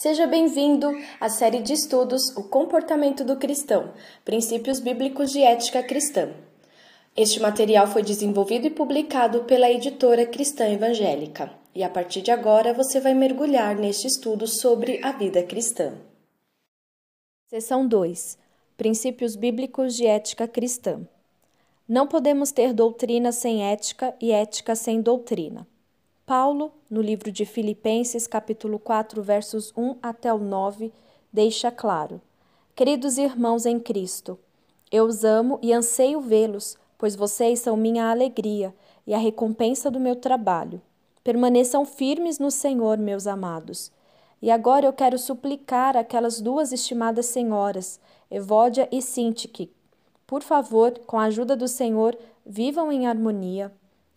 Seja 0.00 0.26
bem-vindo 0.26 0.90
à 1.20 1.28
série 1.28 1.60
de 1.60 1.74
estudos 1.74 2.34
O 2.34 2.44
Comportamento 2.44 3.22
do 3.22 3.36
Cristão 3.36 3.92
Princípios 4.24 4.80
Bíblicos 4.80 5.30
de 5.30 5.42
Ética 5.42 5.82
Cristã. 5.82 6.32
Este 7.14 7.38
material 7.38 7.86
foi 7.86 8.02
desenvolvido 8.02 8.66
e 8.66 8.70
publicado 8.70 9.44
pela 9.44 9.70
editora 9.70 10.24
Cristã 10.24 10.66
Evangélica, 10.70 11.52
e 11.74 11.82
a 11.82 11.90
partir 11.90 12.22
de 12.22 12.30
agora 12.30 12.72
você 12.72 12.98
vai 12.98 13.12
mergulhar 13.12 13.76
neste 13.76 14.06
estudo 14.06 14.46
sobre 14.46 15.04
a 15.04 15.12
vida 15.12 15.42
cristã. 15.42 15.92
Seção 17.50 17.86
2 17.86 18.38
Princípios 18.78 19.36
Bíblicos 19.36 19.94
de 19.94 20.06
Ética 20.06 20.48
Cristã. 20.48 21.06
Não 21.86 22.06
podemos 22.06 22.50
ter 22.50 22.72
doutrina 22.72 23.32
sem 23.32 23.70
ética 23.70 24.14
e 24.18 24.32
ética 24.32 24.74
sem 24.74 25.02
doutrina. 25.02 25.68
Paulo, 26.30 26.70
no 26.88 27.02
livro 27.02 27.32
de 27.32 27.44
Filipenses, 27.44 28.28
capítulo 28.28 28.78
4, 28.78 29.20
versos 29.20 29.72
1 29.76 29.96
até 30.00 30.32
o 30.32 30.38
9, 30.38 30.92
deixa 31.32 31.72
claro: 31.72 32.20
Queridos 32.72 33.18
irmãos 33.18 33.66
em 33.66 33.80
Cristo, 33.80 34.38
eu 34.92 35.06
os 35.06 35.24
amo 35.24 35.58
e 35.60 35.72
anseio 35.72 36.20
vê-los, 36.20 36.78
pois 36.96 37.16
vocês 37.16 37.58
são 37.58 37.76
minha 37.76 38.12
alegria 38.12 38.72
e 39.04 39.12
a 39.12 39.18
recompensa 39.18 39.90
do 39.90 39.98
meu 39.98 40.14
trabalho. 40.14 40.80
Permaneçam 41.24 41.84
firmes 41.84 42.38
no 42.38 42.52
Senhor, 42.52 42.96
meus 42.96 43.26
amados. 43.26 43.90
E 44.40 44.52
agora 44.52 44.86
eu 44.86 44.92
quero 44.92 45.18
suplicar 45.18 45.96
aquelas 45.96 46.40
duas 46.40 46.70
estimadas 46.70 47.26
senhoras, 47.26 47.98
Evódia 48.30 48.88
e 48.92 49.02
Sintique, 49.02 49.72
por 50.28 50.44
favor, 50.44 50.96
com 51.08 51.18
a 51.18 51.24
ajuda 51.24 51.56
do 51.56 51.66
Senhor, 51.66 52.16
vivam 52.46 52.92
em 52.92 53.08
harmonia 53.08 53.72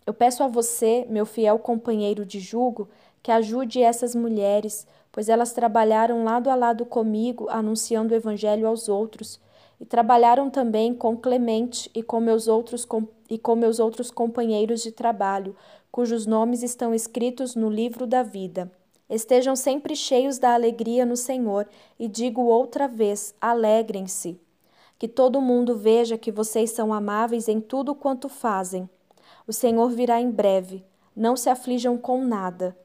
eu 0.05 0.13
peço 0.13 0.43
a 0.43 0.47
você, 0.47 1.05
meu 1.09 1.25
fiel 1.25 1.57
companheiro 1.59 2.25
de 2.25 2.39
julgo, 2.39 2.89
que 3.21 3.31
ajude 3.31 3.81
essas 3.81 4.13
mulheres, 4.13 4.85
pois 5.11 5.29
elas 5.29 5.53
trabalharam 5.53 6.23
lado 6.23 6.49
a 6.49 6.55
lado 6.55 6.85
comigo, 6.85 7.47
anunciando 7.49 8.13
o 8.13 8.17
Evangelho 8.17 8.67
aos 8.67 8.89
outros, 8.89 9.39
e 9.79 9.85
trabalharam 9.85 10.49
também 10.49 10.93
com 10.93 11.15
Clemente 11.15 11.89
e 11.95 12.03
com 12.03 12.19
meus 12.19 12.47
outros, 12.47 12.87
e 13.29 13.37
com 13.37 13.55
meus 13.55 13.79
outros 13.79 14.11
companheiros 14.11 14.81
de 14.81 14.91
trabalho, 14.91 15.55
cujos 15.91 16.25
nomes 16.25 16.63
estão 16.63 16.93
escritos 16.93 17.55
no 17.55 17.69
livro 17.69 18.05
da 18.05 18.23
vida. 18.23 18.71
Estejam 19.09 19.55
sempre 19.55 19.95
cheios 19.95 20.39
da 20.39 20.53
alegria 20.53 21.05
no 21.05 21.15
Senhor, 21.15 21.67
e 21.99 22.07
digo 22.07 22.41
outra 22.41 22.87
vez: 22.87 23.35
alegrem-se. 23.39 24.39
Que 24.97 25.07
todo 25.07 25.41
mundo 25.41 25.77
veja 25.77 26.17
que 26.17 26.31
vocês 26.31 26.71
são 26.71 26.93
amáveis 26.93 27.47
em 27.47 27.59
tudo 27.59 27.93
quanto 27.93 28.27
fazem. 28.27 28.89
O 29.47 29.53
Senhor 29.53 29.89
virá 29.89 30.21
em 30.21 30.31
breve. 30.31 30.83
Não 31.15 31.35
se 31.35 31.49
aflijam 31.49 31.97
com 31.97 32.23
nada. 32.23 32.77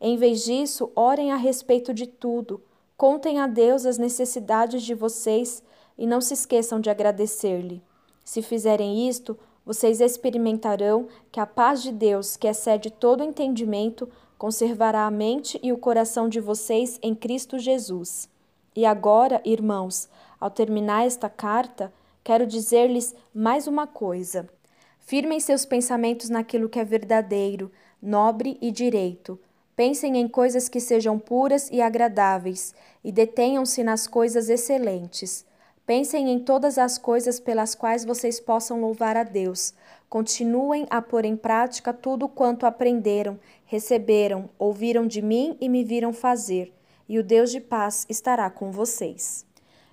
Em 0.00 0.16
vez 0.16 0.44
disso, 0.44 0.90
orem 0.96 1.30
a 1.30 1.36
respeito 1.36 1.94
de 1.94 2.06
tudo. 2.06 2.62
Contem 2.96 3.38
a 3.38 3.46
Deus 3.46 3.86
as 3.86 3.98
necessidades 3.98 4.82
de 4.82 4.94
vocês 4.94 5.62
e 5.96 6.06
não 6.06 6.20
se 6.20 6.34
esqueçam 6.34 6.80
de 6.80 6.90
agradecer-lhe. 6.90 7.82
Se 8.24 8.42
fizerem 8.42 9.08
isto, 9.08 9.38
vocês 9.64 10.00
experimentarão 10.00 11.06
que 11.30 11.38
a 11.38 11.46
paz 11.46 11.82
de 11.82 11.92
Deus, 11.92 12.36
que 12.36 12.48
excede 12.48 12.90
todo 12.90 13.22
entendimento, 13.22 14.08
conservará 14.38 15.06
a 15.06 15.10
mente 15.10 15.60
e 15.62 15.72
o 15.72 15.78
coração 15.78 16.28
de 16.28 16.40
vocês 16.40 16.98
em 17.02 17.14
Cristo 17.14 17.58
Jesus. 17.58 18.28
E 18.74 18.86
agora, 18.86 19.40
irmãos, 19.44 20.08
ao 20.40 20.50
terminar 20.50 21.04
esta 21.04 21.28
carta, 21.28 21.92
quero 22.24 22.46
dizer-lhes 22.46 23.14
mais 23.34 23.66
uma 23.66 23.86
coisa. 23.86 24.48
Firmem 25.00 25.40
seus 25.40 25.64
pensamentos 25.64 26.28
naquilo 26.28 26.68
que 26.68 26.78
é 26.78 26.84
verdadeiro, 26.84 27.70
nobre 28.00 28.56
e 28.60 28.70
direito. 28.70 29.38
Pensem 29.74 30.18
em 30.18 30.28
coisas 30.28 30.68
que 30.68 30.78
sejam 30.78 31.18
puras 31.18 31.68
e 31.70 31.80
agradáveis, 31.80 32.74
e 33.02 33.10
detenham-se 33.10 33.82
nas 33.82 34.06
coisas 34.06 34.48
excelentes. 34.48 35.44
Pensem 35.86 36.30
em 36.30 36.38
todas 36.38 36.78
as 36.78 36.98
coisas 36.98 37.40
pelas 37.40 37.74
quais 37.74 38.04
vocês 38.04 38.38
possam 38.38 38.80
louvar 38.80 39.16
a 39.16 39.24
Deus. 39.24 39.74
Continuem 40.08 40.86
a 40.88 41.02
pôr 41.02 41.24
em 41.24 41.36
prática 41.36 41.92
tudo 41.92 42.28
quanto 42.28 42.66
aprenderam, 42.66 43.40
receberam, 43.64 44.48
ouviram 44.58 45.06
de 45.06 45.20
mim 45.20 45.56
e 45.60 45.68
me 45.68 45.82
viram 45.82 46.12
fazer, 46.12 46.72
e 47.08 47.18
o 47.18 47.24
Deus 47.24 47.50
de 47.50 47.60
paz 47.60 48.06
estará 48.08 48.48
com 48.50 48.70
vocês. 48.70 49.44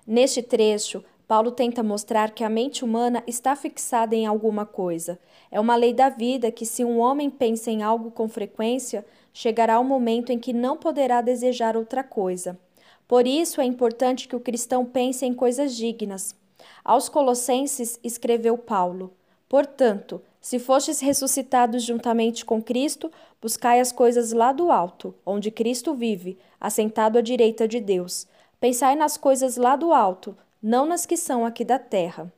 Neste 0.06 0.42
trecho, 0.42 1.02
Paulo 1.28 1.50
tenta 1.50 1.82
mostrar 1.82 2.30
que 2.30 2.42
a 2.42 2.48
mente 2.48 2.82
humana 2.82 3.22
está 3.26 3.54
fixada 3.54 4.16
em 4.16 4.24
alguma 4.24 4.64
coisa. 4.64 5.20
É 5.50 5.60
uma 5.60 5.76
lei 5.76 5.92
da 5.92 6.08
vida 6.08 6.50
que, 6.50 6.64
se 6.64 6.82
um 6.82 6.98
homem 6.98 7.28
pensa 7.28 7.70
em 7.70 7.82
algo 7.82 8.10
com 8.10 8.26
frequência, 8.26 9.04
chegará 9.30 9.78
o 9.78 9.82
um 9.82 9.86
momento 9.86 10.32
em 10.32 10.38
que 10.38 10.54
não 10.54 10.78
poderá 10.78 11.20
desejar 11.20 11.76
outra 11.76 12.02
coisa. 12.02 12.58
Por 13.06 13.26
isso 13.26 13.60
é 13.60 13.64
importante 13.66 14.26
que 14.26 14.34
o 14.34 14.40
cristão 14.40 14.86
pense 14.86 15.26
em 15.26 15.34
coisas 15.34 15.76
dignas. 15.76 16.34
Aos 16.82 17.10
Colossenses 17.10 18.00
escreveu 18.02 18.56
Paulo: 18.56 19.12
Portanto, 19.50 20.22
se 20.40 20.58
fostes 20.58 20.98
ressuscitados 21.00 21.82
juntamente 21.82 22.42
com 22.42 22.62
Cristo, 22.62 23.12
buscai 23.38 23.80
as 23.80 23.92
coisas 23.92 24.32
lá 24.32 24.50
do 24.50 24.72
alto, 24.72 25.14
onde 25.26 25.50
Cristo 25.50 25.92
vive, 25.94 26.38
assentado 26.58 27.18
à 27.18 27.20
direita 27.20 27.68
de 27.68 27.80
Deus. 27.80 28.26
Pensai 28.58 28.96
nas 28.96 29.18
coisas 29.18 29.58
lá 29.58 29.76
do 29.76 29.92
alto, 29.92 30.34
não 30.62 30.86
nas 30.86 31.06
que 31.06 31.16
são 31.16 31.44
aqui 31.44 31.64
da 31.64 31.78
terra. 31.78 32.32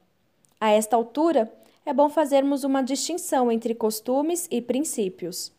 A 0.61 0.71
esta 0.71 0.97
altura, 0.97 1.53
é 1.85 1.93
bom 1.93 2.09
fazermos 2.09 2.63
uma 2.65 2.83
distinção 2.83 3.51
entre 3.51 3.75
costumes 3.75 4.47
e 4.51 4.61
princípios. 4.61 5.53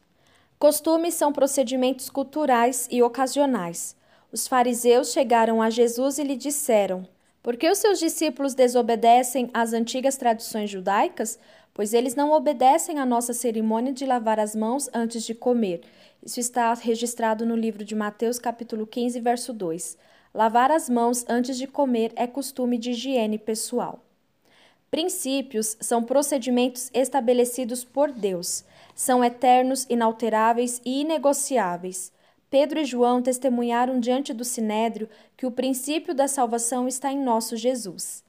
Costumes 0.59 1.15
são 1.15 1.33
procedimentos 1.33 2.09
culturais 2.09 2.87
e 2.91 3.01
ocasionais. 3.01 3.95
Os 4.31 4.47
fariseus 4.47 5.11
chegaram 5.11 5.61
a 5.61 5.69
Jesus 5.69 6.19
e 6.19 6.23
lhe 6.23 6.37
disseram: 6.37 7.07
Por 7.41 7.57
que 7.57 7.69
os 7.69 7.79
seus 7.79 7.99
discípulos 7.99 8.53
desobedecem 8.53 9.49
às 9.53 9.73
antigas 9.73 10.15
tradições 10.15 10.69
judaicas? 10.69 11.39
Pois 11.73 11.93
eles 11.93 12.15
não 12.15 12.31
obedecem 12.31 12.99
à 12.99 13.05
nossa 13.05 13.33
cerimônia 13.33 13.91
de 13.91 14.05
lavar 14.05 14.39
as 14.39 14.55
mãos 14.55 14.89
antes 14.93 15.23
de 15.23 15.33
comer. 15.33 15.81
Isso 16.23 16.39
está 16.39 16.73
registrado 16.75 17.45
no 17.45 17.55
livro 17.55 17.83
de 17.83 17.95
Mateus, 17.95 18.37
capítulo 18.37 18.85
15, 18.85 19.19
verso 19.19 19.51
2. 19.51 19.97
Lavar 20.33 20.71
as 20.71 20.89
mãos 20.89 21.25
antes 21.27 21.57
de 21.57 21.67
comer 21.67 22.13
é 22.15 22.25
costume 22.25 22.77
de 22.77 22.91
higiene 22.91 23.37
pessoal. 23.37 23.99
Princípios 24.89 25.75
são 25.81 26.03
procedimentos 26.03 26.89
estabelecidos 26.93 27.83
por 27.83 28.11
Deus. 28.13 28.63
São 28.95 29.23
eternos, 29.23 29.85
inalteráveis 29.89 30.81
e 30.85 31.01
inegociáveis. 31.01 32.13
Pedro 32.49 32.79
e 32.79 32.85
João 32.85 33.21
testemunharam 33.21 33.99
diante 33.99 34.33
do 34.33 34.45
sinédrio 34.45 35.09
que 35.35 35.45
o 35.45 35.51
princípio 35.51 36.13
da 36.13 36.27
salvação 36.29 36.87
está 36.87 37.11
em 37.11 37.21
nosso 37.21 37.57
Jesus. 37.57 38.23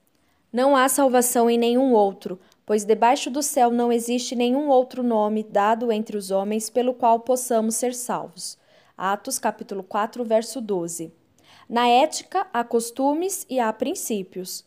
Não 0.52 0.76
há 0.76 0.88
salvação 0.88 1.48
em 1.48 1.56
nenhum 1.56 1.92
outro, 1.92 2.38
pois 2.66 2.84
debaixo 2.84 3.30
do 3.30 3.42
céu 3.42 3.70
não 3.70 3.92
existe 3.92 4.34
nenhum 4.34 4.68
outro 4.68 5.02
nome 5.04 5.42
dado 5.44 5.92
entre 5.92 6.16
os 6.16 6.30
homens 6.32 6.68
pelo 6.68 6.94
qual 6.94 7.20
possamos 7.20 7.76
ser 7.76 7.94
salvos. 7.94 8.58
Atos 8.96 9.38
capítulo 9.38 9.82
4, 9.82 10.24
verso 10.24 10.60
12. 10.60 11.21
Na 11.68 11.88
ética, 11.88 12.46
há 12.52 12.62
costumes 12.62 13.46
e 13.48 13.58
há 13.58 13.72
princípios. 13.72 14.64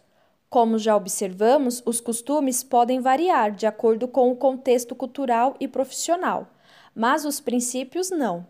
Como 0.50 0.78
já 0.78 0.96
observamos, 0.96 1.82
os 1.86 2.00
costumes 2.00 2.64
podem 2.64 3.00
variar 3.00 3.52
de 3.52 3.66
acordo 3.66 4.08
com 4.08 4.32
o 4.32 4.36
contexto 4.36 4.96
cultural 4.96 5.56
e 5.60 5.68
profissional, 5.68 6.48
mas 6.96 7.26
os 7.26 7.40
princípios 7.40 8.10
não. 8.10 8.48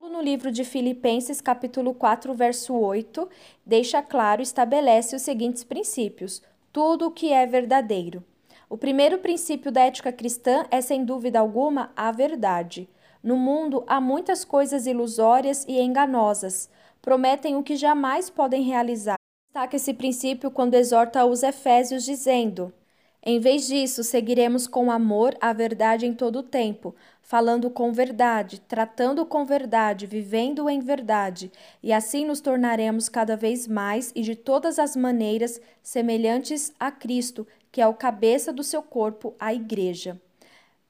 No 0.00 0.22
livro 0.22 0.52
de 0.52 0.64
Filipenses, 0.64 1.40
capítulo 1.40 1.92
4, 1.92 2.32
verso 2.32 2.74
8, 2.74 3.28
deixa 3.64 4.00
claro 4.00 4.40
e 4.40 4.44
estabelece 4.44 5.16
os 5.16 5.22
seguintes 5.22 5.64
princípios: 5.64 6.42
tudo 6.72 7.06
o 7.06 7.10
que 7.10 7.32
é 7.32 7.44
verdadeiro. 7.44 8.24
O 8.68 8.76
primeiro 8.76 9.18
princípio 9.18 9.70
da 9.70 9.82
ética 9.82 10.12
cristã 10.12 10.66
é, 10.70 10.80
sem 10.80 11.04
dúvida 11.04 11.38
alguma, 11.38 11.90
a 11.96 12.10
verdade. 12.12 12.88
No 13.22 13.36
mundo 13.36 13.84
há 13.86 14.00
muitas 14.00 14.44
coisas 14.44 14.86
ilusórias 14.86 15.64
e 15.66 15.80
enganosas, 15.80 16.68
prometem 17.06 17.54
o 17.54 17.62
que 17.62 17.76
jamais 17.76 18.28
podem 18.28 18.64
realizar. 18.64 19.14
Destaca 19.48 19.76
esse 19.76 19.94
princípio 19.94 20.50
quando 20.50 20.74
exorta 20.74 21.24
os 21.24 21.44
Efésios, 21.44 22.04
dizendo: 22.04 22.74
Em 23.22 23.38
vez 23.38 23.68
disso, 23.68 24.02
seguiremos 24.02 24.66
com 24.66 24.90
amor 24.90 25.36
a 25.40 25.52
verdade 25.52 26.04
em 26.04 26.12
todo 26.12 26.40
o 26.40 26.42
tempo, 26.42 26.96
falando 27.22 27.70
com 27.70 27.92
verdade, 27.92 28.60
tratando 28.60 29.24
com 29.24 29.46
verdade, 29.46 30.04
vivendo 30.04 30.68
em 30.68 30.80
verdade, 30.80 31.52
e 31.80 31.92
assim 31.92 32.26
nos 32.26 32.40
tornaremos 32.40 33.08
cada 33.08 33.36
vez 33.36 33.68
mais 33.68 34.10
e 34.12 34.20
de 34.22 34.34
todas 34.34 34.76
as 34.76 34.96
maneiras 34.96 35.60
semelhantes 35.84 36.74
a 36.78 36.90
Cristo, 36.90 37.46
que 37.70 37.80
é 37.80 37.86
o 37.86 37.94
cabeça 37.94 38.52
do 38.52 38.64
seu 38.64 38.82
corpo, 38.82 39.32
a 39.38 39.54
Igreja. 39.54 40.20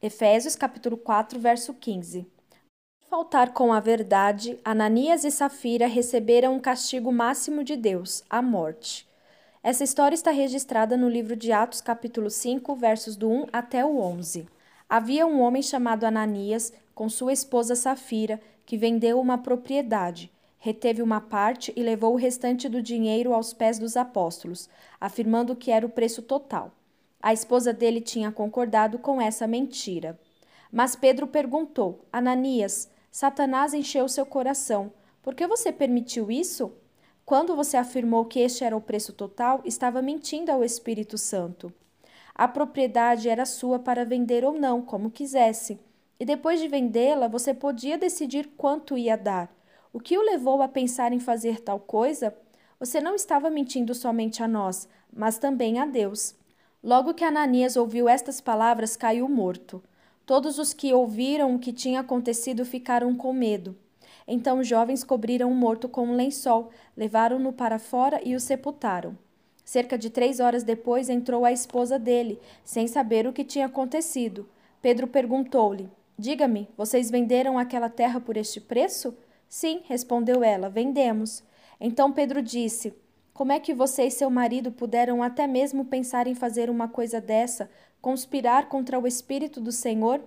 Efésios 0.00 0.56
capítulo 0.56 0.96
4, 0.96 1.38
verso 1.38 1.74
15 1.74 2.35
faltar 3.08 3.52
com 3.52 3.72
a 3.72 3.78
verdade, 3.78 4.58
Ananias 4.64 5.24
e 5.24 5.30
Safira 5.30 5.86
receberam 5.86 6.54
um 6.54 6.60
castigo 6.60 7.12
máximo 7.12 7.62
de 7.62 7.76
Deus, 7.76 8.24
a 8.28 8.42
morte. 8.42 9.08
Essa 9.62 9.84
história 9.84 10.14
está 10.14 10.32
registrada 10.32 10.96
no 10.96 11.08
livro 11.08 11.36
de 11.36 11.52
Atos, 11.52 11.80
capítulo 11.80 12.28
5, 12.28 12.74
versos 12.74 13.16
do 13.16 13.30
1 13.30 13.46
até 13.52 13.84
o 13.84 13.98
11. 13.98 14.48
Havia 14.88 15.26
um 15.26 15.40
homem 15.40 15.62
chamado 15.62 16.04
Ananias, 16.04 16.72
com 16.94 17.08
sua 17.08 17.32
esposa 17.32 17.76
Safira, 17.76 18.40
que 18.64 18.76
vendeu 18.76 19.20
uma 19.20 19.38
propriedade. 19.38 20.30
reteve 20.58 21.00
uma 21.00 21.20
parte 21.20 21.72
e 21.76 21.82
levou 21.82 22.14
o 22.14 22.16
restante 22.16 22.68
do 22.68 22.82
dinheiro 22.82 23.32
aos 23.32 23.52
pés 23.52 23.78
dos 23.78 23.96
apóstolos, 23.96 24.68
afirmando 25.00 25.54
que 25.54 25.70
era 25.70 25.86
o 25.86 25.90
preço 25.90 26.22
total. 26.22 26.72
A 27.22 27.32
esposa 27.32 27.72
dele 27.72 28.00
tinha 28.00 28.32
concordado 28.32 28.98
com 28.98 29.20
essa 29.20 29.46
mentira. 29.46 30.18
Mas 30.72 30.96
Pedro 30.96 31.28
perguntou: 31.28 32.04
Ananias, 32.12 32.90
Satanás 33.18 33.72
encheu 33.72 34.06
seu 34.10 34.26
coração. 34.26 34.92
Por 35.22 35.34
que 35.34 35.46
você 35.46 35.72
permitiu 35.72 36.30
isso? 36.30 36.74
Quando 37.24 37.56
você 37.56 37.78
afirmou 37.78 38.26
que 38.26 38.40
este 38.40 38.62
era 38.62 38.76
o 38.76 38.80
preço 38.82 39.10
total, 39.10 39.62
estava 39.64 40.02
mentindo 40.02 40.52
ao 40.52 40.62
Espírito 40.62 41.16
Santo. 41.16 41.72
A 42.34 42.46
propriedade 42.46 43.30
era 43.30 43.46
sua 43.46 43.78
para 43.78 44.04
vender 44.04 44.44
ou 44.44 44.52
não, 44.52 44.82
como 44.82 45.10
quisesse. 45.10 45.80
E 46.20 46.26
depois 46.26 46.60
de 46.60 46.68
vendê-la, 46.68 47.26
você 47.26 47.54
podia 47.54 47.96
decidir 47.96 48.50
quanto 48.54 48.98
ia 48.98 49.16
dar. 49.16 49.50
O 49.94 49.98
que 49.98 50.18
o 50.18 50.22
levou 50.22 50.60
a 50.60 50.68
pensar 50.68 51.10
em 51.10 51.18
fazer 51.18 51.62
tal 51.62 51.80
coisa? 51.80 52.36
Você 52.78 53.00
não 53.00 53.14
estava 53.14 53.48
mentindo 53.48 53.94
somente 53.94 54.42
a 54.42 54.46
nós, 54.46 54.86
mas 55.10 55.38
também 55.38 55.78
a 55.78 55.86
Deus. 55.86 56.34
Logo 56.84 57.14
que 57.14 57.24
Ananias 57.24 57.78
ouviu 57.78 58.10
estas 58.10 58.42
palavras, 58.42 58.94
caiu 58.94 59.26
morto. 59.26 59.82
Todos 60.26 60.58
os 60.58 60.74
que 60.74 60.92
ouviram 60.92 61.54
o 61.54 61.58
que 61.60 61.72
tinha 61.72 62.00
acontecido 62.00 62.64
ficaram 62.64 63.14
com 63.14 63.32
medo. 63.32 63.76
Então 64.26 64.58
os 64.58 64.66
jovens 64.66 65.04
cobriram 65.04 65.52
o 65.52 65.54
morto 65.54 65.88
com 65.88 66.08
um 66.08 66.16
lençol, 66.16 66.70
levaram-no 66.96 67.52
para 67.52 67.78
fora 67.78 68.20
e 68.24 68.34
o 68.34 68.40
sepultaram. 68.40 69.16
Cerca 69.64 69.96
de 69.96 70.10
três 70.10 70.40
horas 70.40 70.64
depois 70.64 71.08
entrou 71.08 71.44
a 71.44 71.52
esposa 71.52 71.96
dele, 71.96 72.40
sem 72.64 72.88
saber 72.88 73.24
o 73.26 73.32
que 73.32 73.44
tinha 73.44 73.66
acontecido. 73.66 74.48
Pedro 74.82 75.06
perguntou-lhe: 75.06 75.88
Diga-me, 76.18 76.68
vocês 76.76 77.08
venderam 77.08 77.56
aquela 77.56 77.88
terra 77.88 78.20
por 78.20 78.36
este 78.36 78.60
preço? 78.60 79.16
Sim, 79.48 79.82
respondeu 79.84 80.42
ela, 80.42 80.68
vendemos. 80.68 81.44
Então 81.80 82.10
Pedro 82.10 82.42
disse: 82.42 82.92
Como 83.32 83.52
é 83.52 83.60
que 83.60 83.72
você 83.72 84.06
e 84.06 84.10
seu 84.10 84.28
marido 84.28 84.72
puderam 84.72 85.22
até 85.22 85.46
mesmo 85.46 85.84
pensar 85.84 86.26
em 86.26 86.34
fazer 86.34 86.68
uma 86.68 86.88
coisa 86.88 87.20
dessa, 87.20 87.70
conspirar 88.06 88.68
contra 88.68 89.00
o 89.00 89.04
Espírito 89.04 89.60
do 89.60 89.72
Senhor? 89.72 90.22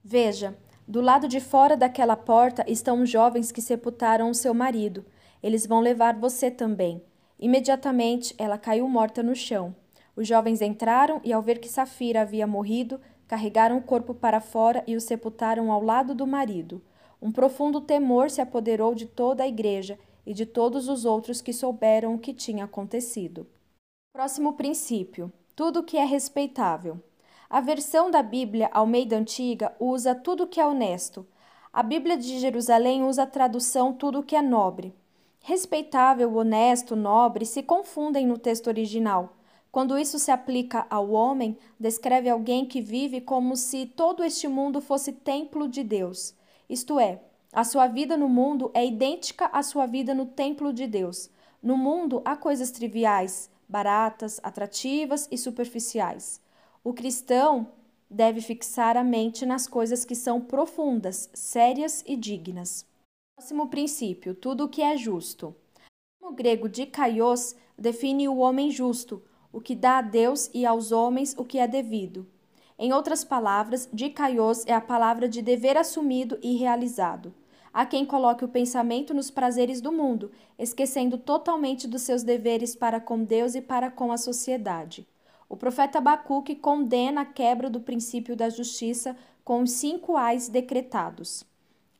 Veja, 0.00 0.56
do 0.86 1.00
lado 1.00 1.26
de 1.26 1.40
fora 1.40 1.76
daquela 1.76 2.14
porta 2.14 2.64
estão 2.68 3.02
os 3.02 3.10
jovens 3.10 3.50
que 3.50 3.60
sepultaram 3.60 4.30
o 4.30 4.34
seu 4.34 4.54
marido. 4.54 5.04
Eles 5.42 5.66
vão 5.66 5.80
levar 5.80 6.16
você 6.16 6.52
também. 6.52 7.02
Imediatamente 7.36 8.32
ela 8.38 8.56
caiu 8.56 8.88
morta 8.88 9.24
no 9.24 9.34
chão. 9.34 9.74
Os 10.14 10.28
jovens 10.28 10.62
entraram 10.62 11.20
e, 11.24 11.32
ao 11.32 11.42
ver 11.42 11.58
que 11.58 11.68
Safira 11.68 12.20
havia 12.20 12.46
morrido, 12.46 13.00
carregaram 13.26 13.78
o 13.78 13.82
corpo 13.82 14.14
para 14.14 14.40
fora 14.40 14.84
e 14.86 14.94
o 14.94 15.00
sepultaram 15.00 15.72
ao 15.72 15.82
lado 15.82 16.14
do 16.14 16.28
marido. 16.28 16.80
Um 17.20 17.32
profundo 17.32 17.80
temor 17.80 18.30
se 18.30 18.40
apoderou 18.40 18.94
de 18.94 19.04
toda 19.04 19.42
a 19.42 19.48
igreja 19.48 19.98
e 20.24 20.32
de 20.32 20.46
todos 20.46 20.88
os 20.88 21.04
outros 21.04 21.40
que 21.40 21.52
souberam 21.52 22.14
o 22.14 22.20
que 22.20 22.32
tinha 22.32 22.66
acontecido. 22.66 23.48
Próximo 24.12 24.52
princípio: 24.52 25.32
tudo 25.56 25.82
que 25.82 25.96
é 25.96 26.04
respeitável. 26.04 27.02
A 27.48 27.60
versão 27.60 28.10
da 28.10 28.24
Bíblia 28.24 28.68
Almeida 28.72 29.16
Antiga 29.16 29.72
usa 29.78 30.16
tudo 30.16 30.48
que 30.48 30.60
é 30.60 30.66
honesto. 30.66 31.24
A 31.72 31.80
Bíblia 31.80 32.16
de 32.16 32.40
Jerusalém 32.40 33.04
usa 33.04 33.22
a 33.22 33.26
tradução 33.26 33.92
tudo 33.92 34.22
que 34.22 34.34
é 34.34 34.42
nobre. 34.42 34.92
Respeitável, 35.40 36.34
honesto, 36.34 36.96
nobre 36.96 37.46
se 37.46 37.62
confundem 37.62 38.26
no 38.26 38.36
texto 38.36 38.66
original. 38.66 39.32
Quando 39.70 39.96
isso 39.96 40.18
se 40.18 40.32
aplica 40.32 40.88
ao 40.90 41.10
homem, 41.10 41.56
descreve 41.78 42.28
alguém 42.28 42.66
que 42.66 42.80
vive 42.80 43.20
como 43.20 43.54
se 43.56 43.86
todo 43.86 44.24
este 44.24 44.48
mundo 44.48 44.80
fosse 44.80 45.12
templo 45.12 45.68
de 45.68 45.84
Deus. 45.84 46.34
Isto 46.68 46.98
é, 46.98 47.20
a 47.52 47.62
sua 47.62 47.86
vida 47.86 48.16
no 48.16 48.28
mundo 48.28 48.72
é 48.74 48.84
idêntica 48.84 49.46
à 49.52 49.62
sua 49.62 49.86
vida 49.86 50.12
no 50.12 50.26
templo 50.26 50.72
de 50.72 50.88
Deus. 50.88 51.30
No 51.62 51.76
mundo 51.76 52.22
há 52.24 52.34
coisas 52.36 52.72
triviais, 52.72 53.48
baratas, 53.68 54.40
atrativas 54.42 55.28
e 55.30 55.38
superficiais. 55.38 56.44
O 56.86 56.94
cristão 56.94 57.66
deve 58.08 58.40
fixar 58.40 58.96
a 58.96 59.02
mente 59.02 59.44
nas 59.44 59.66
coisas 59.66 60.04
que 60.04 60.14
são 60.14 60.40
profundas, 60.40 61.28
sérias 61.34 62.04
e 62.06 62.14
dignas. 62.14 62.86
Próximo 63.34 63.66
princípio: 63.66 64.36
tudo 64.36 64.66
o 64.66 64.68
que 64.68 64.80
é 64.82 64.96
justo. 64.96 65.52
O 66.22 66.30
grego 66.30 66.68
dikaios 66.68 67.56
define 67.76 68.28
o 68.28 68.36
homem 68.36 68.70
justo, 68.70 69.20
o 69.52 69.60
que 69.60 69.74
dá 69.74 69.98
a 69.98 70.00
Deus 70.00 70.48
e 70.54 70.64
aos 70.64 70.92
homens 70.92 71.34
o 71.36 71.44
que 71.44 71.58
é 71.58 71.66
devido. 71.66 72.24
Em 72.78 72.92
outras 72.92 73.24
palavras, 73.24 73.88
dikaios 73.92 74.64
é 74.64 74.72
a 74.72 74.80
palavra 74.80 75.28
de 75.28 75.42
dever 75.42 75.76
assumido 75.76 76.38
e 76.40 76.54
realizado. 76.54 77.34
Há 77.72 77.84
quem 77.84 78.06
coloque 78.06 78.44
o 78.44 78.48
pensamento 78.48 79.12
nos 79.12 79.28
prazeres 79.28 79.80
do 79.80 79.90
mundo, 79.90 80.30
esquecendo 80.56 81.18
totalmente 81.18 81.88
dos 81.88 82.02
seus 82.02 82.22
deveres 82.22 82.76
para 82.76 83.00
com 83.00 83.24
Deus 83.24 83.56
e 83.56 83.60
para 83.60 83.90
com 83.90 84.12
a 84.12 84.16
sociedade. 84.16 85.04
O 85.48 85.56
profeta 85.56 85.98
Abacuque 85.98 86.56
condena 86.56 87.20
a 87.20 87.24
quebra 87.24 87.70
do 87.70 87.80
princípio 87.80 88.34
da 88.34 88.48
justiça 88.48 89.16
com 89.44 89.62
os 89.62 89.70
cinco 89.70 90.16
ais 90.16 90.48
decretados. 90.48 91.44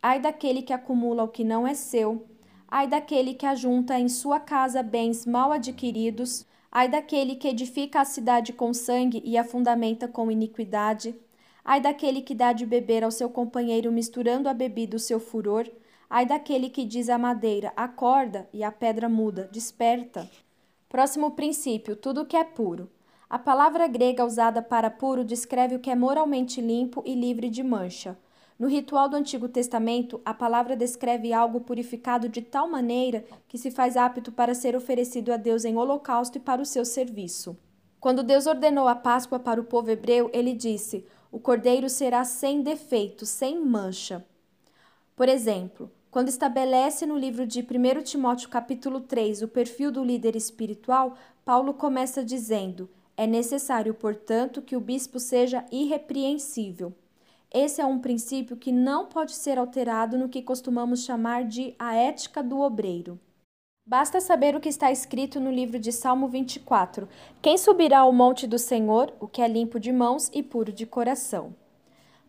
Ai 0.02 0.20
daquele 0.20 0.62
que 0.62 0.72
acumula 0.72 1.22
o 1.22 1.28
que 1.28 1.44
não 1.44 1.66
é 1.66 1.72
seu, 1.72 2.26
ai 2.68 2.88
daquele 2.88 3.34
que 3.34 3.46
ajunta 3.46 3.98
em 3.98 4.08
sua 4.08 4.40
casa 4.40 4.82
bens 4.82 5.24
mal 5.24 5.52
adquiridos, 5.52 6.44
ai 6.72 6.88
daquele 6.88 7.36
que 7.36 7.48
edifica 7.48 8.00
a 8.00 8.04
cidade 8.04 8.52
com 8.52 8.74
sangue 8.74 9.22
e 9.24 9.38
a 9.38 9.44
fundamenta 9.44 10.08
com 10.08 10.30
iniquidade, 10.30 11.14
ai 11.64 11.80
daquele 11.80 12.22
que 12.22 12.34
dá 12.34 12.52
de 12.52 12.66
beber 12.66 13.04
ao 13.04 13.10
seu 13.12 13.30
companheiro 13.30 13.92
misturando 13.92 14.48
a 14.48 14.54
bebida 14.54 14.96
o 14.96 15.00
seu 15.00 15.20
furor, 15.20 15.70
ai 16.10 16.26
daquele 16.26 16.68
que 16.68 16.84
diz 16.84 17.08
à 17.08 17.16
madeira, 17.16 17.72
acorda, 17.76 18.48
e 18.52 18.64
a 18.64 18.72
pedra 18.72 19.08
muda, 19.08 19.48
desperta. 19.52 20.28
Próximo 20.88 21.30
princípio, 21.32 21.94
tudo 21.94 22.26
que 22.26 22.36
é 22.36 22.44
puro. 22.44 22.90
A 23.28 23.40
palavra 23.40 23.88
grega 23.88 24.24
usada 24.24 24.62
para 24.62 24.88
puro 24.88 25.24
descreve 25.24 25.74
o 25.74 25.80
que 25.80 25.90
é 25.90 25.96
moralmente 25.96 26.60
limpo 26.60 27.02
e 27.04 27.12
livre 27.12 27.50
de 27.50 27.60
mancha. 27.60 28.16
No 28.56 28.68
ritual 28.68 29.08
do 29.08 29.16
Antigo 29.16 29.48
Testamento, 29.48 30.20
a 30.24 30.32
palavra 30.32 30.76
descreve 30.76 31.32
algo 31.32 31.60
purificado 31.60 32.28
de 32.28 32.40
tal 32.40 32.68
maneira 32.68 33.24
que 33.48 33.58
se 33.58 33.72
faz 33.72 33.96
apto 33.96 34.30
para 34.30 34.54
ser 34.54 34.76
oferecido 34.76 35.32
a 35.32 35.36
Deus 35.36 35.64
em 35.64 35.76
holocausto 35.76 36.38
e 36.38 36.40
para 36.40 36.62
o 36.62 36.64
seu 36.64 36.84
serviço. 36.84 37.58
Quando 37.98 38.22
Deus 38.22 38.46
ordenou 38.46 38.86
a 38.86 38.94
Páscoa 38.94 39.40
para 39.40 39.60
o 39.60 39.64
povo 39.64 39.90
hebreu, 39.90 40.30
ele 40.32 40.52
disse: 40.52 41.04
O 41.32 41.40
cordeiro 41.40 41.90
será 41.90 42.24
sem 42.24 42.62
defeito, 42.62 43.26
sem 43.26 43.60
mancha. 43.60 44.24
Por 45.16 45.28
exemplo, 45.28 45.90
quando 46.12 46.28
estabelece 46.28 47.04
no 47.04 47.18
livro 47.18 47.44
de 47.44 47.60
1 47.60 48.02
Timóteo 48.04 48.48
capítulo 48.48 49.00
3 49.00 49.42
o 49.42 49.48
perfil 49.48 49.90
do 49.90 50.04
líder 50.04 50.36
espiritual, 50.36 51.14
Paulo 51.44 51.74
começa 51.74 52.24
dizendo: 52.24 52.88
é 53.16 53.26
necessário, 53.26 53.94
portanto, 53.94 54.60
que 54.60 54.76
o 54.76 54.80
bispo 54.80 55.18
seja 55.18 55.64
irrepreensível. 55.72 56.92
Esse 57.52 57.80
é 57.80 57.86
um 57.86 57.98
princípio 57.98 58.56
que 58.56 58.70
não 58.70 59.06
pode 59.06 59.32
ser 59.32 59.58
alterado 59.58 60.18
no 60.18 60.28
que 60.28 60.42
costumamos 60.42 61.04
chamar 61.04 61.44
de 61.44 61.74
a 61.78 61.94
ética 61.94 62.42
do 62.42 62.60
obreiro. 62.60 63.18
Basta 63.86 64.20
saber 64.20 64.54
o 64.54 64.60
que 64.60 64.68
está 64.68 64.90
escrito 64.90 65.38
no 65.38 65.50
livro 65.50 65.78
de 65.78 65.92
Salmo 65.92 66.28
24: 66.28 67.08
Quem 67.40 67.56
subirá 67.56 68.00
ao 68.00 68.12
monte 68.12 68.46
do 68.46 68.58
Senhor, 68.58 69.14
o 69.20 69.28
que 69.28 69.40
é 69.40 69.48
limpo 69.48 69.78
de 69.78 69.92
mãos 69.92 70.28
e 70.34 70.42
puro 70.42 70.72
de 70.72 70.84
coração. 70.84 71.54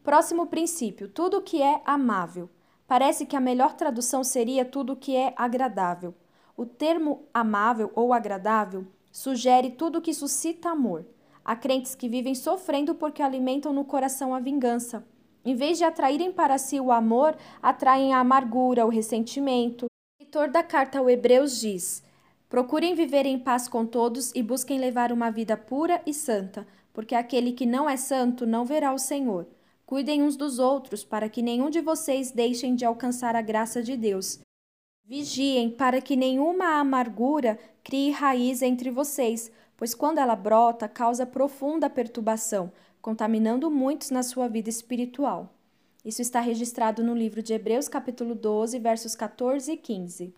Próximo 0.04 0.48
princípio: 0.48 1.10
tudo 1.10 1.38
o 1.38 1.42
que 1.42 1.62
é 1.62 1.82
amável. 1.84 2.50
Parece 2.88 3.26
que 3.26 3.36
a 3.36 3.42
melhor 3.42 3.74
tradução 3.74 4.24
seria 4.24 4.64
tudo 4.64 4.94
o 4.94 4.96
que 4.96 5.16
é 5.16 5.34
agradável. 5.36 6.14
O 6.56 6.66
termo 6.66 7.24
amável 7.34 7.92
ou 7.94 8.14
agradável 8.14 8.88
sugere 9.12 9.72
tudo 9.72 10.02
que 10.02 10.14
suscita 10.14 10.70
amor. 10.70 11.06
Há 11.44 11.56
crentes 11.56 11.96
que 11.96 12.10
vivem 12.10 12.36
sofrendo 12.36 12.94
porque 12.94 13.22
alimentam 13.22 13.72
no 13.72 13.86
coração 13.86 14.36
a 14.36 14.40
vingança. 14.40 15.06
Em 15.46 15.56
vez 15.56 15.78
de 15.78 15.86
atraírem 15.86 16.32
para 16.32 16.58
si 16.58 16.80
o 16.80 16.92
amor, 16.92 17.38
atraem 17.62 18.14
a 18.14 18.20
amargura, 18.20 18.86
o 18.86 18.90
ressentimento. 18.90 19.86
O 19.86 20.24
leitor 20.24 20.50
da 20.50 20.62
carta 20.62 21.00
ao 21.00 21.10
Hebreus 21.10 21.60
diz: 21.60 22.04
Procurem 22.50 22.96
viver 22.96 23.26
em 23.26 23.40
paz 23.40 23.68
com 23.68 23.86
todos 23.86 24.32
e 24.36 24.44
busquem 24.44 24.78
levar 24.78 25.12
uma 25.12 25.30
vida 25.30 25.56
pura 25.56 26.02
e 26.06 26.14
santa, 26.14 26.68
porque 26.94 27.16
aquele 27.16 27.54
que 27.54 27.66
não 27.66 27.90
é 27.90 27.96
santo 27.96 28.46
não 28.46 28.66
verá 28.66 28.94
o 28.94 28.98
Senhor. 28.98 29.48
Cuidem 29.86 30.22
uns 30.22 30.36
dos 30.36 30.60
outros, 30.60 31.06
para 31.06 31.30
que 31.30 31.42
nenhum 31.42 31.70
de 31.70 31.80
vocês 31.80 32.32
deixem 32.32 32.76
de 32.76 32.84
alcançar 32.84 33.38
a 33.38 33.42
graça 33.42 33.82
de 33.82 33.96
Deus. 33.96 34.40
Vigiem 35.10 35.70
para 35.70 36.02
que 36.02 36.18
nenhuma 36.18 36.82
amargura 36.82 37.58
crie 37.82 38.12
raiz 38.12 38.62
entre 38.62 38.92
vocês, 38.92 39.50
pois 39.78 39.96
quando 39.96 40.18
ela 40.18 40.36
brota, 40.36 40.86
causa 40.86 41.26
profunda 41.26 41.90
perturbação, 41.90 42.70
contaminando 43.02 43.72
muitos 43.72 44.12
na 44.12 44.22
sua 44.22 44.50
vida 44.50 44.70
espiritual. 44.70 45.50
Isso 46.04 46.22
está 46.22 46.42
registrado 46.42 47.06
no 47.06 47.16
livro 47.16 47.42
de 47.42 47.54
Hebreus, 47.54 47.88
capítulo 47.88 48.36
12, 48.36 48.78
versos 48.80 49.16
14 49.16 49.72
e 49.72 49.78
15. 49.78 50.34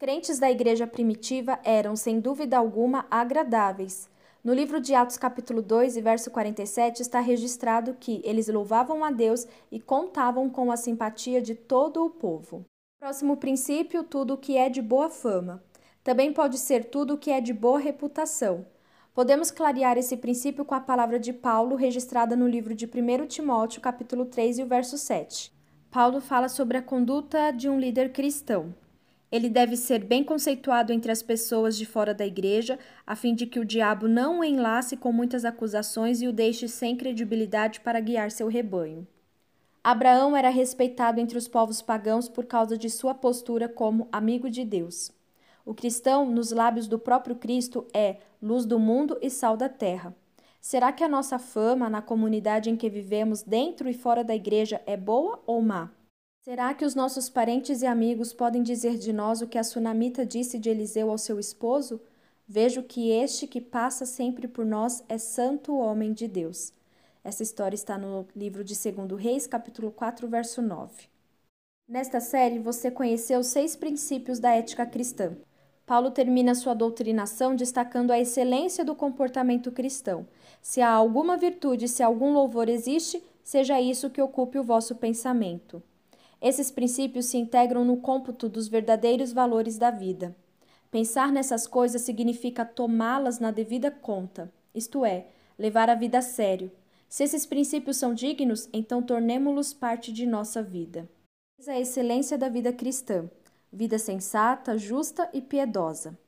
Crentes 0.00 0.38
da 0.38 0.50
igreja 0.50 0.86
primitiva 0.86 1.60
eram, 1.62 1.94
sem 1.94 2.18
dúvida 2.18 2.56
alguma, 2.56 3.06
agradáveis. 3.10 4.08
No 4.42 4.54
livro 4.54 4.80
de 4.80 4.94
Atos, 4.94 5.18
capítulo 5.18 5.60
2 5.60 5.98
e 5.98 6.00
verso 6.00 6.30
47, 6.30 7.02
está 7.02 7.20
registrado 7.20 7.92
que 8.00 8.22
eles 8.24 8.48
louvavam 8.48 9.04
a 9.04 9.10
Deus 9.10 9.46
e 9.70 9.78
contavam 9.78 10.48
com 10.48 10.72
a 10.72 10.78
simpatia 10.78 11.42
de 11.42 11.54
todo 11.54 12.02
o 12.02 12.08
povo. 12.08 12.64
Próximo 13.04 13.36
princípio: 13.36 14.02
tudo 14.02 14.32
o 14.32 14.38
que 14.38 14.56
é 14.56 14.70
de 14.70 14.80
boa 14.80 15.10
fama. 15.10 15.62
Também 16.02 16.32
pode 16.32 16.56
ser 16.56 16.86
tudo 16.86 17.12
o 17.12 17.18
que 17.18 17.30
é 17.30 17.38
de 17.38 17.52
boa 17.52 17.78
reputação. 17.78 18.64
Podemos 19.12 19.50
clarear 19.50 19.98
esse 19.98 20.16
princípio 20.16 20.64
com 20.64 20.74
a 20.74 20.80
palavra 20.80 21.18
de 21.18 21.30
Paulo 21.30 21.76
registrada 21.76 22.34
no 22.34 22.48
livro 22.48 22.74
de 22.74 22.86
1 22.86 23.26
Timóteo, 23.26 23.82
capítulo 23.82 24.24
3 24.24 24.60
e 24.60 24.62
o 24.62 24.66
verso 24.66 24.96
7. 24.96 25.52
Paulo 25.90 26.18
fala 26.18 26.48
sobre 26.48 26.78
a 26.78 26.82
conduta 26.82 27.50
de 27.50 27.68
um 27.68 27.78
líder 27.78 28.10
cristão. 28.10 28.74
Ele 29.30 29.50
deve 29.50 29.76
ser 29.76 30.02
bem 30.02 30.24
conceituado 30.24 30.90
entre 30.90 31.12
as 31.12 31.22
pessoas 31.22 31.76
de 31.76 31.84
fora 31.84 32.14
da 32.14 32.24
igreja, 32.24 32.78
a 33.06 33.14
fim 33.14 33.34
de 33.34 33.44
que 33.44 33.60
o 33.60 33.66
diabo 33.66 34.08
não 34.08 34.40
o 34.40 34.44
enlace 34.44 34.96
com 34.96 35.12
muitas 35.12 35.44
acusações 35.44 36.22
e 36.22 36.26
o 36.26 36.32
deixe 36.32 36.68
sem 36.68 36.96
credibilidade 36.96 37.80
para 37.80 38.00
guiar 38.00 38.30
seu 38.30 38.48
rebanho. 38.48 39.06
Abraão 39.84 40.34
era 40.34 40.48
respeitado 40.48 41.20
entre 41.20 41.36
os 41.36 41.46
povos 41.46 41.82
pagãos 41.82 42.26
por 42.26 42.46
causa 42.46 42.78
de 42.78 42.88
sua 42.88 43.12
postura 43.14 43.68
como 43.68 44.08
amigo 44.10 44.48
de 44.48 44.64
Deus. 44.64 45.12
O 45.62 45.74
cristão, 45.74 46.24
nos 46.24 46.50
lábios 46.50 46.88
do 46.88 46.98
próprio 46.98 47.36
Cristo, 47.36 47.86
é 47.92 48.16
luz 48.40 48.64
do 48.64 48.78
mundo 48.78 49.18
e 49.20 49.28
sal 49.28 49.58
da 49.58 49.68
terra. 49.68 50.16
Será 50.58 50.90
que 50.90 51.04
a 51.04 51.08
nossa 51.08 51.38
fama 51.38 51.90
na 51.90 52.00
comunidade 52.00 52.70
em 52.70 52.76
que 52.76 52.88
vivemos, 52.88 53.42
dentro 53.42 53.86
e 53.86 53.92
fora 53.92 54.24
da 54.24 54.34
igreja, 54.34 54.80
é 54.86 54.96
boa 54.96 55.42
ou 55.46 55.60
má? 55.60 55.90
Será 56.40 56.72
que 56.72 56.86
os 56.86 56.94
nossos 56.94 57.28
parentes 57.28 57.82
e 57.82 57.86
amigos 57.86 58.32
podem 58.32 58.62
dizer 58.62 58.96
de 58.96 59.12
nós 59.12 59.42
o 59.42 59.46
que 59.46 59.58
a 59.58 59.64
sunamita 59.64 60.24
disse 60.24 60.58
de 60.58 60.70
Eliseu 60.70 61.10
ao 61.10 61.18
seu 61.18 61.38
esposo? 61.38 62.00
Vejo 62.48 62.82
que 62.82 63.10
este 63.10 63.46
que 63.46 63.60
passa 63.60 64.06
sempre 64.06 64.48
por 64.48 64.64
nós 64.64 65.04
é 65.10 65.18
santo 65.18 65.76
homem 65.76 66.14
de 66.14 66.26
Deus. 66.26 66.72
Essa 67.24 67.42
história 67.42 67.74
está 67.74 67.96
no 67.96 68.28
livro 68.36 68.62
de 68.62 68.74
2 68.74 69.18
Reis, 69.18 69.46
capítulo 69.46 69.90
4, 69.90 70.28
verso 70.28 70.60
9. 70.60 71.08
Nesta 71.88 72.20
série, 72.20 72.58
você 72.58 72.90
conheceu 72.90 73.42
seis 73.42 73.74
princípios 73.74 74.38
da 74.38 74.50
ética 74.50 74.84
cristã. 74.84 75.34
Paulo 75.86 76.10
termina 76.10 76.54
sua 76.54 76.74
doutrinação 76.74 77.56
destacando 77.56 78.10
a 78.10 78.20
excelência 78.20 78.84
do 78.84 78.94
comportamento 78.94 79.72
cristão. 79.72 80.26
Se 80.60 80.82
há 80.82 80.90
alguma 80.90 81.38
virtude, 81.38 81.88
se 81.88 82.02
algum 82.02 82.30
louvor 82.34 82.68
existe, 82.68 83.24
seja 83.42 83.80
isso 83.80 84.10
que 84.10 84.20
ocupe 84.20 84.58
o 84.58 84.64
vosso 84.64 84.94
pensamento. 84.94 85.82
Esses 86.42 86.70
princípios 86.70 87.24
se 87.24 87.38
integram 87.38 87.86
no 87.86 87.96
cômputo 87.96 88.50
dos 88.50 88.68
verdadeiros 88.68 89.32
valores 89.32 89.78
da 89.78 89.90
vida. 89.90 90.36
Pensar 90.90 91.32
nessas 91.32 91.66
coisas 91.66 92.02
significa 92.02 92.66
tomá-las 92.66 93.38
na 93.38 93.50
devida 93.50 93.90
conta, 93.90 94.52
isto 94.74 95.06
é, 95.06 95.26
levar 95.58 95.88
a 95.88 95.94
vida 95.94 96.18
a 96.18 96.22
sério. 96.22 96.70
Se 97.14 97.22
esses 97.22 97.46
princípios 97.46 97.96
são 97.96 98.12
dignos, 98.12 98.68
então 98.72 99.00
tornemo-los 99.00 99.72
parte 99.72 100.12
de 100.12 100.26
nossa 100.26 100.60
vida. 100.60 101.08
Eis 101.56 101.68
a 101.68 101.78
excelência 101.78 102.36
da 102.36 102.48
vida 102.48 102.72
cristã, 102.72 103.30
vida 103.72 104.00
sensata, 104.00 104.76
justa 104.76 105.30
e 105.32 105.40
piedosa. 105.40 106.18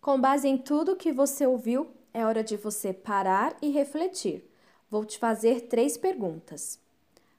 Com 0.00 0.18
base 0.18 0.48
em 0.48 0.56
tudo 0.56 0.96
que 0.96 1.12
você 1.12 1.46
ouviu, 1.46 1.90
é 2.14 2.24
hora 2.24 2.42
de 2.42 2.56
você 2.56 2.94
parar 2.94 3.54
e 3.60 3.68
refletir. 3.68 4.50
Vou 4.88 5.04
te 5.04 5.18
fazer 5.18 5.68
três 5.68 5.98
perguntas. 5.98 6.80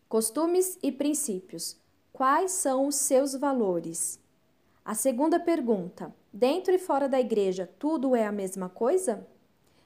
Costumes 0.07 0.77
e 0.83 0.91
princípios. 0.91 1.75
Quais 2.13 2.51
são 2.51 2.85
os 2.85 2.93
seus 2.93 3.33
valores? 3.33 4.19
A 4.85 4.93
segunda 4.93 5.39
pergunta: 5.39 6.13
dentro 6.31 6.75
e 6.75 6.77
fora 6.77 7.09
da 7.09 7.19
igreja, 7.19 7.67
tudo 7.79 8.15
é 8.15 8.27
a 8.27 8.31
mesma 8.31 8.69
coisa? 8.69 9.27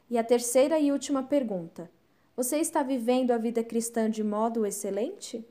E 0.10 0.17
a 0.17 0.24
terceira 0.25 0.77
e 0.77 0.91
última 0.91 1.24
pergunta: 1.24 1.89
você 2.36 2.58
está 2.58 2.84
vivendo 2.84 3.32
a 3.32 3.38
vida 3.38 3.63
cristã 3.63 4.10
de 4.10 4.24
modo 4.24 4.65
excelente? 4.65 5.48